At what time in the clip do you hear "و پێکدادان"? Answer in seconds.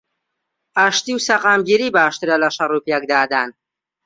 2.73-3.49